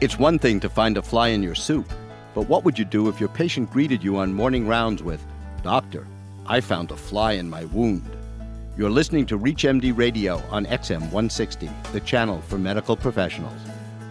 [0.00, 1.92] It's one thing to find a fly in your soup,
[2.32, 5.20] but what would you do if your patient greeted you on morning rounds with,
[5.64, 6.06] Doctor,
[6.46, 8.08] I found a fly in my wound?
[8.76, 13.60] You're listening to ReachMD Radio on XM 160, the channel for medical professionals.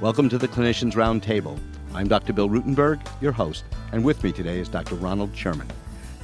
[0.02, 1.58] Welcome to the Clinicians Roundtable.
[1.94, 2.34] I'm Dr.
[2.34, 3.64] Bill Rutenberg, your host,
[3.94, 4.96] and with me today is Dr.
[4.96, 5.72] Ronald Sherman.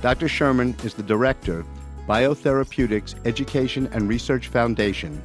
[0.02, 0.28] Dr.
[0.28, 1.64] Sherman is the director,
[2.06, 5.22] Biotherapeutics Education and Research Foundation,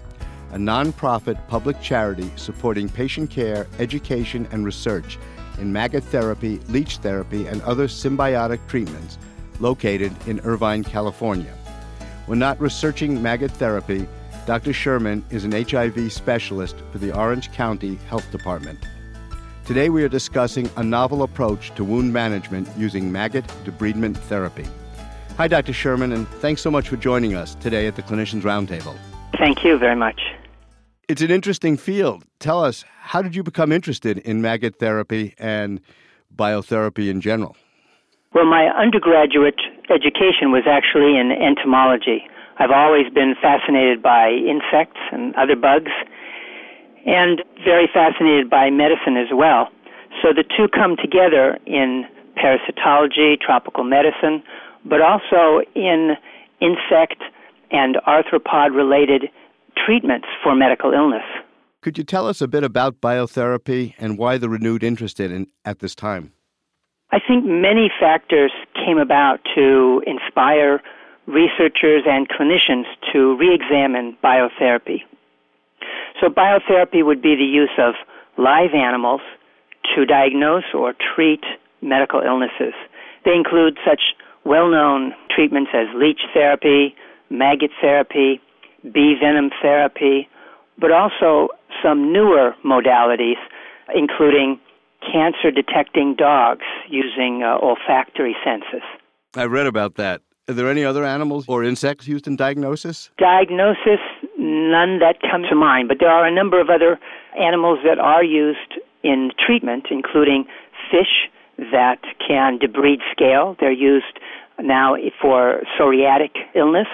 [0.53, 5.19] a nonprofit public charity supporting patient care, education, and research
[5.59, 9.19] in maggot therapy, leech therapy, and other symbiotic treatments
[9.61, 11.53] located in Irvine, California.
[12.27, 14.07] When not researching maggot therapy,
[14.47, 14.73] Dr.
[14.73, 18.79] Sherman is an HIV specialist for the Orange County Health Department.
[19.67, 24.67] Today we are discussing a novel approach to wound management using maggot debridement therapy.
[25.37, 25.73] Hi, Dr.
[25.73, 28.97] Sherman, and thanks so much for joining us today at the Clinicians Roundtable.
[29.37, 30.21] Thank you very much.
[31.09, 32.27] It's an interesting field.
[32.39, 35.81] Tell us, how did you become interested in maggot therapy and
[36.37, 37.57] biotherapy in general?
[38.35, 42.29] Well, my undergraduate education was actually in entomology.
[42.59, 45.91] I've always been fascinated by insects and other bugs,
[47.07, 49.71] and very fascinated by medicine as well.
[50.21, 52.05] So the two come together in
[52.37, 54.43] parasitology, tropical medicine,
[54.85, 56.17] but also in
[56.61, 57.23] insect
[57.71, 59.31] and arthropod related
[59.87, 61.25] treatments for medical illness.
[61.81, 65.49] Could you tell us a bit about biotherapy and why the renewed interest in it
[65.65, 66.33] at this time?
[67.11, 70.83] I think many factors came about to inspire
[71.27, 75.03] researchers and clinicians to re examine biotherapy.
[76.21, 77.95] So, biotherapy would be the use of
[78.37, 79.21] live animals
[79.95, 81.45] to diagnose or treat
[81.81, 82.75] medical illnesses.
[83.25, 84.01] They include such
[84.45, 86.95] well known treatments as leech therapy,
[87.31, 88.41] maggot therapy,
[88.93, 90.29] bee venom therapy,
[90.79, 91.49] but also
[91.83, 93.41] some newer modalities,
[93.95, 94.59] including
[95.01, 98.83] cancer detecting dogs using uh, olfactory senses.
[99.37, 100.23] I read about that.
[100.49, 103.11] Are there any other animals or insects used in diagnosis?
[103.19, 104.01] Diagnosis,
[104.39, 106.99] none that come to mind, but there are a number of other
[107.39, 110.47] animals that are used in treatment, including
[110.91, 111.29] fish
[111.59, 113.57] that can debride scale.
[113.61, 114.19] They're used
[114.59, 116.89] now for psoriatic illness.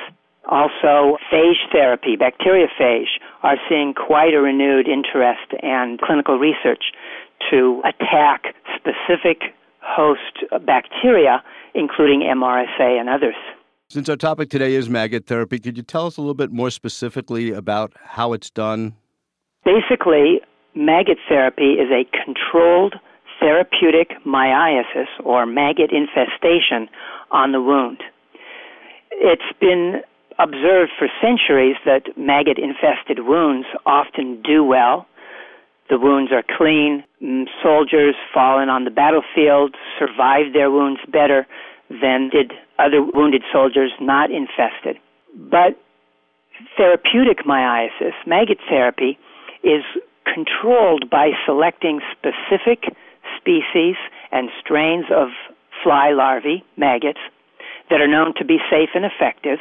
[0.49, 6.85] Also, phage therapy, bacteriophage, are seeing quite a renewed interest and clinical research
[7.51, 11.43] to attack specific host bacteria,
[11.75, 13.35] including MRSA and others.
[13.89, 16.71] Since our topic today is maggot therapy, could you tell us a little bit more
[16.71, 18.95] specifically about how it's done?
[19.65, 20.41] Basically,
[20.75, 22.95] maggot therapy is a controlled
[23.41, 26.89] therapeutic myiasis or maggot infestation
[27.31, 28.03] on the wound.
[29.13, 30.03] It's been
[30.39, 35.07] observed for centuries that maggot infested wounds often do well
[35.91, 37.05] the wounds are clean.
[37.23, 41.47] Mm, soldiers fallen on the battlefield survived their wounds better
[41.91, 44.97] than did other wounded soldiers not infested.
[45.37, 45.79] But
[46.77, 49.19] therapeutic myiasis, maggot therapy,
[49.63, 49.85] is
[50.33, 52.97] controlled by selecting specific
[53.37, 53.97] species
[54.33, 55.29] and strains of
[55.83, 57.21] fly larvae, maggots,
[57.91, 59.59] that are known to be safe and effective.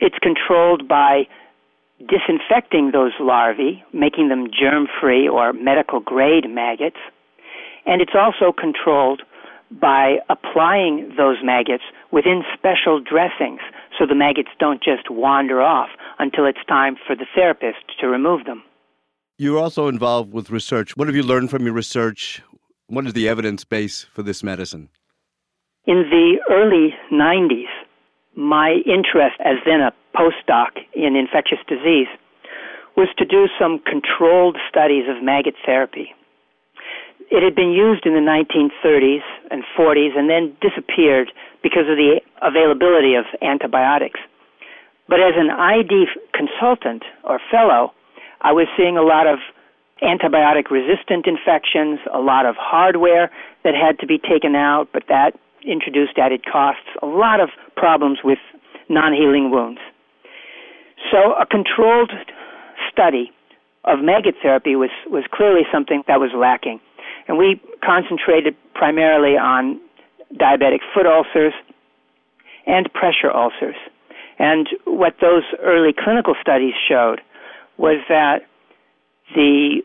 [0.00, 1.26] It's controlled by
[1.98, 6.98] disinfecting those larvae, making them germ free or medical grade maggots.
[7.86, 9.22] And it's also controlled
[9.70, 13.60] by applying those maggots within special dressings
[13.98, 15.88] so the maggots don't just wander off
[16.18, 18.62] until it's time for the therapist to remove them.
[19.38, 20.96] You're also involved with research.
[20.96, 22.42] What have you learned from your research?
[22.86, 24.90] What is the evidence base for this medicine?
[25.86, 27.66] In the early 90s,
[28.36, 32.08] my interest as then a postdoc in infectious disease
[32.96, 36.14] was to do some controlled studies of maggot therapy.
[37.30, 42.20] It had been used in the 1930s and 40s and then disappeared because of the
[42.42, 44.20] availability of antibiotics.
[45.08, 47.92] But as an ID consultant or fellow,
[48.40, 49.38] I was seeing a lot of
[50.02, 53.30] antibiotic resistant infections, a lot of hardware
[53.64, 55.32] that had to be taken out, but that
[55.66, 58.38] introduced added costs, a lot of problems with
[58.88, 59.80] non healing wounds.
[61.10, 62.12] So a controlled
[62.90, 63.30] study
[63.84, 66.80] of maggot therapy was, was clearly something that was lacking.
[67.28, 69.80] And we concentrated primarily on
[70.34, 71.52] diabetic foot ulcers
[72.66, 73.76] and pressure ulcers.
[74.38, 77.20] And what those early clinical studies showed
[77.76, 78.46] was that
[79.34, 79.82] the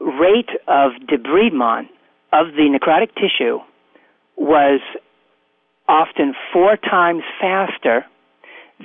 [0.00, 1.88] rate of debridement
[2.32, 3.58] of the necrotic tissue
[4.36, 4.80] was
[5.92, 8.04] often four times faster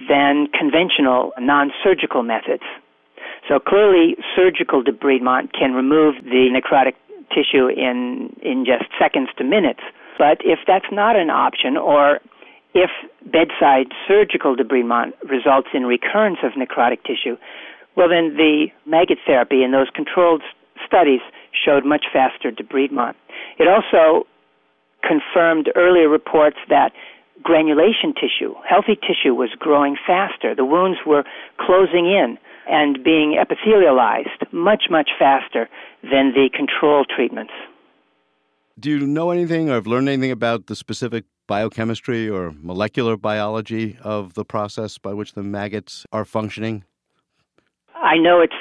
[0.10, 2.64] than conventional non surgical methods.
[3.48, 6.96] So clearly, surgical debridement can remove the necrotic
[7.32, 9.80] tissue in, in just seconds to minutes.
[10.18, 12.20] But if that's not an option, or
[12.74, 12.92] if
[13.26, 17.38] bedside surgical debridement results in recurrence of necrotic tissue,
[17.96, 20.44] well, then the maggot therapy in those controlled
[20.86, 21.22] studies
[21.54, 23.16] showed much faster debridement.
[23.58, 24.28] It also
[25.08, 26.92] confirmed earlier reports that
[27.42, 30.54] granulation tissue, healthy tissue, was growing faster.
[30.56, 31.24] The wounds were
[31.60, 32.38] closing in
[32.70, 35.70] and being epithelialized much, much faster
[36.04, 37.54] than the control treatments.
[38.80, 43.98] Do you know anything or have learned anything about the specific biochemistry or molecular biology
[44.04, 46.84] of the process by which the maggots are functioning?
[47.96, 48.54] I know it's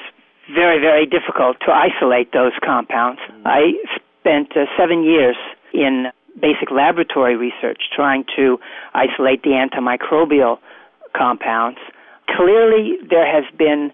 [0.55, 3.21] very, very difficult to isolate those compounds.
[3.45, 3.73] I
[4.21, 5.37] spent uh, seven years
[5.75, 6.07] in
[6.41, 8.59] basic laboratory research trying to
[8.95, 10.59] isolate the antimicrobial
[11.17, 11.79] compounds.
[12.29, 13.93] Clearly, there has been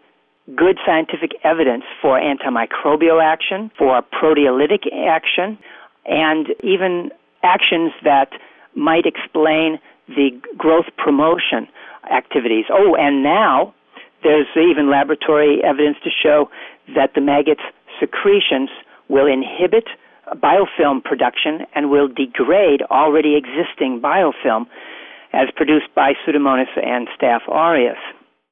[0.56, 5.59] good scientific evidence for antimicrobial action, for proteolytic action,
[6.06, 7.11] and even
[7.43, 8.31] actions that
[8.75, 9.79] might explain
[10.09, 11.69] the growth promotion
[12.11, 12.65] activities.
[12.71, 13.73] Oh, and now
[14.23, 16.50] there's even laboratory evidence to show
[16.94, 17.62] that the maggot's
[18.00, 18.71] secretions
[19.09, 19.85] will inhibit
[20.34, 24.66] biofilm production and will degrade already existing biofilm
[25.32, 27.96] as produced by Pseudomonas and Staph aureus.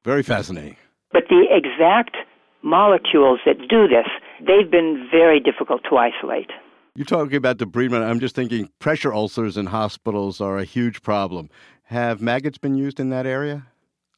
[0.03, 0.77] Very fascinating.
[1.11, 2.17] But the exact
[2.63, 4.07] molecules that do this,
[4.39, 6.51] they've been very difficult to isolate.
[6.95, 8.03] You're talking about debridement.
[8.03, 11.49] I'm just thinking pressure ulcers in hospitals are a huge problem.
[11.83, 13.65] Have maggots been used in that area?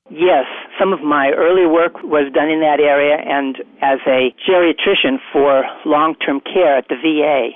[0.10, 0.46] Yes,
[0.80, 5.64] some of my early work was done in that area, and as a geriatrician for
[5.86, 7.50] long term care at the VA,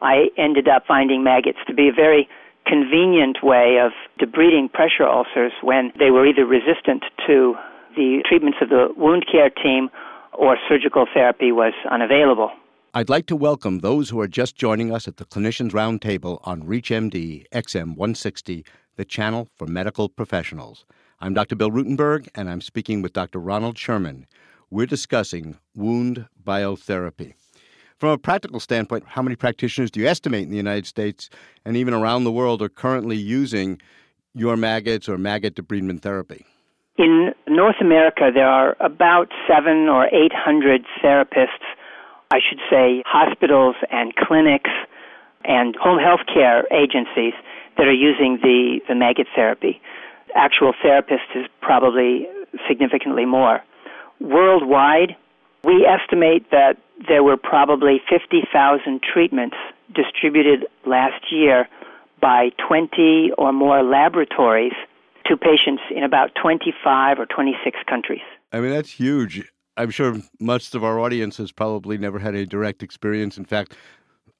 [0.00, 2.28] I ended up finding maggots to be a very
[2.66, 7.54] convenient way of debriding pressure ulcers when they were either resistant to
[7.96, 9.90] the treatments of the wound care team
[10.32, 12.50] or surgical therapy was unavailable.
[12.94, 16.62] I'd like to welcome those who are just joining us at the Clinicians Roundtable on
[16.62, 18.64] ReachMD XM 160,
[18.96, 20.84] the channel for medical professionals.
[21.22, 21.54] I'm Dr.
[21.54, 23.38] Bill Rutenberg, and I'm speaking with Dr.
[23.38, 24.26] Ronald Sherman.
[24.70, 27.34] We're discussing wound biotherapy.
[27.98, 31.30] From a practical standpoint, how many practitioners do you estimate in the United States
[31.64, 33.80] and even around the world are currently using
[34.34, 36.44] your maggots or maggot debridement therapy?
[36.98, 41.62] In North America, there are about seven or eight hundred therapists,
[42.32, 44.70] I should say, hospitals and clinics
[45.44, 47.34] and home health care agencies
[47.78, 49.80] that are using the, the maggot therapy
[50.34, 52.26] actual therapists is probably
[52.68, 53.62] significantly more.
[54.20, 55.16] Worldwide,
[55.64, 56.78] we estimate that
[57.08, 59.56] there were probably 50,000 treatments
[59.94, 61.68] distributed last year
[62.20, 64.72] by 20 or more laboratories
[65.26, 68.20] to patients in about 25 or 26 countries.
[68.52, 69.50] I mean, that's huge.
[69.76, 73.38] I'm sure most of our audience has probably never had a direct experience.
[73.38, 73.74] In fact,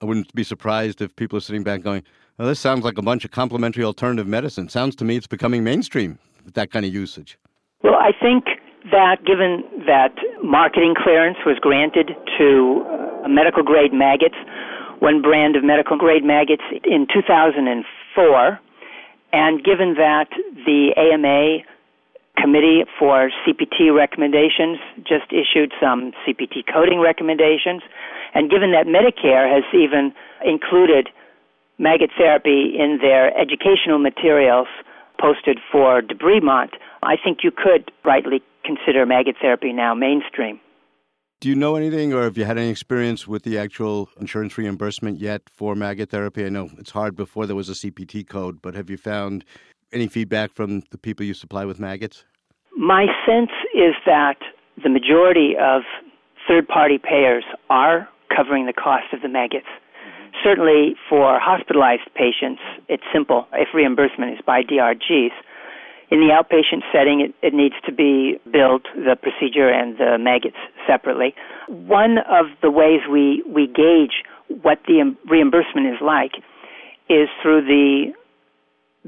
[0.00, 2.02] I wouldn't be surprised if people are sitting back going,
[2.38, 4.68] well, this sounds like a bunch of complementary alternative medicine.
[4.68, 7.38] Sounds to me it's becoming mainstream with that kind of usage.
[7.82, 8.44] Well, I think
[8.90, 12.84] that given that marketing clearance was granted to
[13.24, 14.34] uh, medical grade maggots,
[14.98, 18.60] one brand of medical grade maggots in 2004,
[19.32, 20.28] and given that
[20.66, 21.64] the AMA
[22.36, 27.82] Committee for CPT recommendations just issued some CPT coding recommendations,
[28.34, 30.12] and given that Medicare has even
[30.44, 31.08] included
[31.82, 34.68] maggot therapy in their educational materials
[35.20, 36.70] posted for debridement,
[37.02, 40.60] I think you could rightly consider maggot therapy now mainstream.
[41.40, 45.18] Do you know anything, or have you had any experience with the actual insurance reimbursement
[45.18, 46.46] yet for maggot therapy?
[46.46, 49.44] I know it's hard before there was a CPT code, but have you found
[49.92, 52.24] any feedback from the people you supply with maggots?
[52.76, 54.36] My sense is that
[54.80, 55.82] the majority of
[56.46, 59.66] third party payers are covering the cost of the maggots.
[60.42, 65.32] Certainly for hospitalized patients, it's simple if reimbursement is by DRGs.
[66.10, 70.56] In the outpatient setting, it, it needs to be billed, the procedure and the maggots
[70.86, 71.34] separately.
[71.68, 74.22] One of the ways we, we gauge
[74.62, 76.32] what the reimbursement is like
[77.08, 78.12] is through the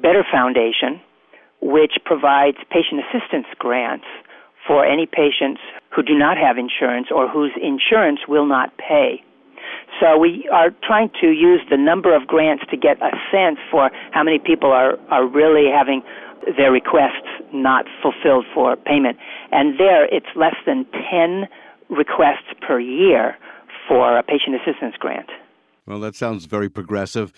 [0.01, 1.01] BTER Foundation,
[1.61, 4.07] which provides patient assistance grants
[4.67, 5.61] for any patients
[5.95, 9.23] who do not have insurance or whose insurance will not pay.
[10.01, 13.91] So we are trying to use the number of grants to get a sense for
[14.13, 16.03] how many people are, are really having
[16.57, 19.17] their requests not fulfilled for payment.
[19.53, 21.49] And there it's less than 10
[21.89, 23.37] requests per year
[23.89, 25.29] for a patient assistance grant.
[25.87, 27.33] Well, that sounds very progressive.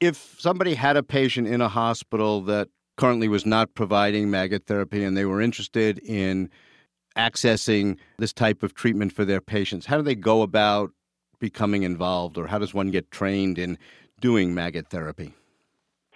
[0.00, 5.04] If somebody had a patient in a hospital that currently was not providing maggot therapy
[5.04, 6.50] and they were interested in
[7.16, 10.90] accessing this type of treatment for their patients, how do they go about
[11.42, 13.76] becoming involved, or how does one get trained in
[14.20, 15.34] doing maggot therapy?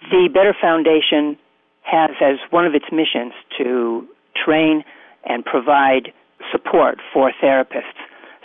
[0.09, 1.37] The BTER Foundation
[1.83, 4.85] has as one of its missions to train
[5.25, 6.13] and provide
[6.49, 7.99] support for therapists.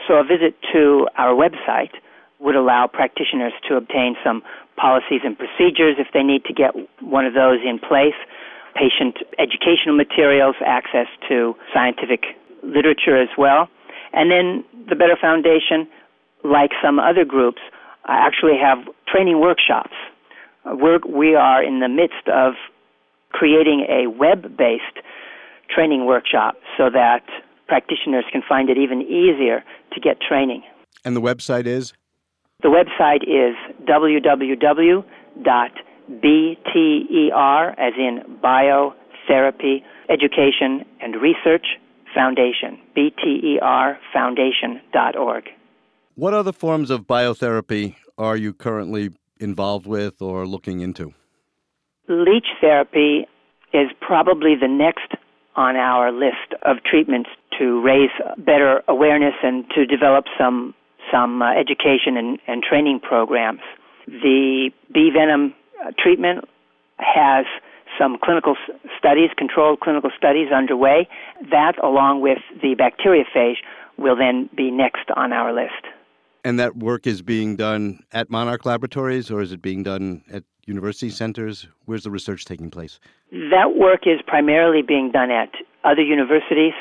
[0.09, 1.95] So a visit to our website
[2.41, 4.43] would allow practitioners to obtain some
[4.77, 8.19] policies and procedures if they need to get one of those in place,
[8.75, 12.25] patient educational materials, access to scientific
[12.65, 13.69] literature as well.
[14.13, 15.87] And then the BTER Foundation,
[16.45, 17.63] like some other groups,
[18.07, 19.95] actually have training workshops.
[20.65, 22.55] We're, we are in the midst of
[23.31, 24.99] creating a web based
[25.69, 27.25] training workshop so that
[27.67, 30.63] practitioners can find it even easier to get training.
[31.05, 31.93] And the website is?
[32.63, 33.57] The website is
[33.87, 35.05] www.bter,
[37.79, 41.67] as in Biotherapy Education and Research
[42.15, 45.49] Foundation, bterfoundation.org.
[46.15, 51.15] What other forms of biotherapy are you currently involved with or looking into?
[52.07, 53.27] Leech therapy
[53.73, 55.15] is probably the next
[55.57, 60.75] on our list of treatments to raise better awareness and to develop some
[61.11, 63.61] some uh, education and, and training programs.
[64.07, 66.45] The bee venom uh, treatment
[66.99, 67.47] has
[67.99, 68.55] some clinical
[68.99, 71.09] studies, controlled clinical studies underway.
[71.51, 73.57] That, along with the bacteriophage,
[73.99, 75.85] will then be next on our list.
[76.45, 80.43] And that work is being done at Monarch Laboratories, or is it being done at
[80.67, 81.69] university centers?
[81.85, 82.99] Where's the research taking place?
[83.31, 85.51] That work is primarily being done at
[85.85, 86.75] other universities.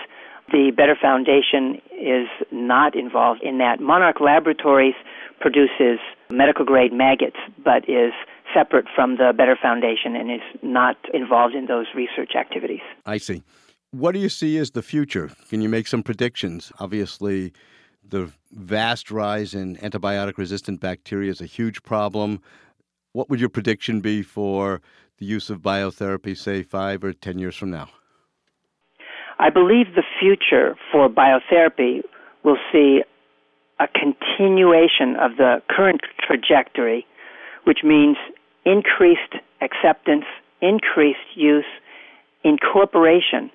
[0.51, 3.79] The BTER Foundation is not involved in that.
[3.79, 4.95] Monarch Laboratories
[5.39, 5.99] produces
[6.29, 8.13] medical grade maggots, but is
[8.53, 12.81] separate from the BTER Foundation and is not involved in those research activities.
[13.05, 13.43] I see.
[13.91, 15.31] What do you see as the future?
[15.49, 16.71] Can you make some predictions?
[16.79, 17.53] Obviously,
[18.11, 22.41] the vast rise in antibiotic resistant bacteria is a huge problem.
[23.13, 24.81] What would your prediction be for
[25.17, 27.89] the use of biotherapy, say, five or ten years from now?
[29.39, 32.01] I believe the future for biotherapy
[32.43, 33.01] will see
[33.79, 37.07] a continuation of the current trajectory,
[37.63, 38.17] which means
[38.65, 40.25] increased acceptance,
[40.61, 41.65] increased use,
[42.43, 43.49] incorporation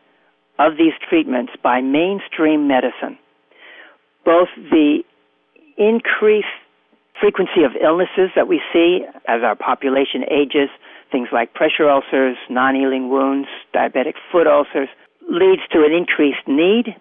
[0.58, 3.18] of these treatments by mainstream medicine.
[4.26, 5.04] Both the
[5.78, 6.50] increased
[7.20, 10.68] frequency of illnesses that we see as our population ages,
[11.12, 14.88] things like pressure ulcers, non healing wounds, diabetic foot ulcers,
[15.30, 16.96] leads to an increased need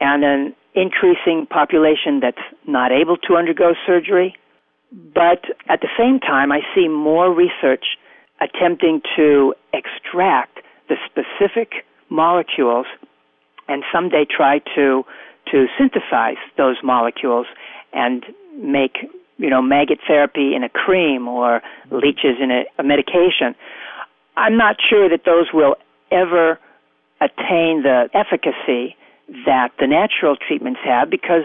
[0.00, 4.36] and an increasing population that's not able to undergo surgery.
[4.92, 7.84] But at the same time, I see more research
[8.40, 12.86] attempting to extract the specific molecules
[13.68, 15.04] and someday try to
[15.50, 17.46] to synthesize those molecules
[17.92, 18.24] and
[18.56, 18.98] make
[19.38, 21.96] you know maggot therapy in a cream or mm-hmm.
[21.96, 23.54] leeches in a, a medication.
[24.36, 25.76] I'm not sure that those will
[26.10, 26.58] ever
[27.20, 28.96] attain the efficacy
[29.46, 31.44] that the natural treatments have because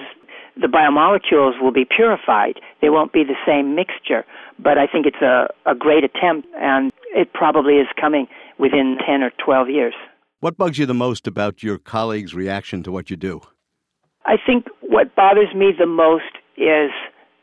[0.60, 2.60] the biomolecules will be purified.
[2.82, 4.26] They won't be the same mixture.
[4.58, 8.28] But I think it's a, a great attempt, and it probably is coming
[8.58, 9.94] within 10 or 12 years.
[10.40, 13.42] What bugs you the most about your colleagues' reaction to what you do?
[14.28, 16.92] I think what bothers me the most is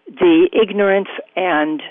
[0.07, 1.83] the ignorance and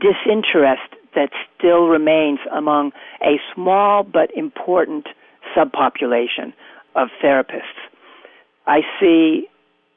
[0.00, 5.06] disinterest that still remains among a small but important
[5.54, 6.54] subpopulation
[6.96, 7.76] of therapists.
[8.66, 9.48] I see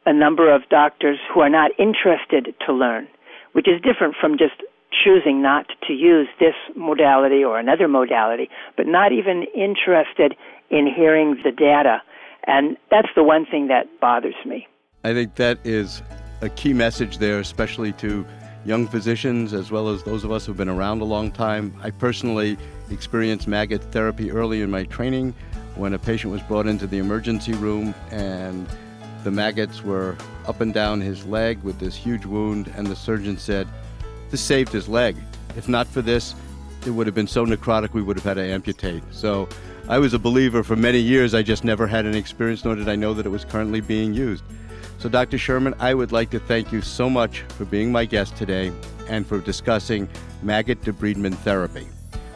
[0.06, 3.08] a number of doctors who are not interested to learn,
[3.54, 4.62] which is different from just
[5.04, 10.36] choosing not to use this modality or another modality, but not even interested
[10.70, 12.02] in hearing the data.
[12.48, 14.68] And that's the one thing that bothers me.
[15.04, 16.02] I think that is
[16.42, 18.26] a key message there, especially to
[18.66, 21.74] young physicians as well as those of us who've been around a long time.
[21.82, 22.58] I personally
[22.90, 25.34] experienced maggot therapy early in my training
[25.76, 28.68] when a patient was brought into the emergency room and
[29.24, 30.16] the maggots were
[30.48, 33.68] up and down his leg with this huge wound, and the surgeon said,
[34.30, 35.18] This saved his leg.
[35.58, 36.36] If not for this,
[36.86, 39.02] it would have been so necrotic we would have had to amputate.
[39.10, 39.50] So
[39.88, 41.36] I was a believer for many years.
[41.36, 44.16] I just never had any experience, nor did I know that it was currently being
[44.16, 44.44] used.
[44.98, 45.38] So, Dr.
[45.38, 48.72] Sherman, I would like to thank you so much for being my guest today
[49.08, 50.10] and for discussing
[50.42, 51.88] maggot debridement therapy.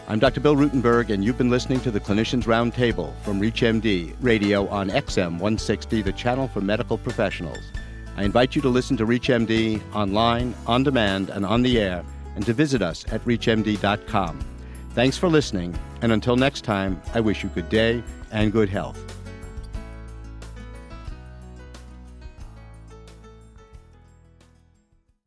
[0.08, 0.41] I'm Dr.
[0.41, 5.32] Bill Rutenberg, and you've been listening to the Clinicians Roundtable from ReachMD Radio on XM
[5.32, 7.72] 160, the channel for medical professionals.
[8.15, 12.03] I invite you to listen to ReachMD online, on demand, and on the air,
[12.36, 14.49] and to visit us at ReachMD.com.
[14.93, 19.18] Thanks for listening, and until next time, I wish you good day and good health.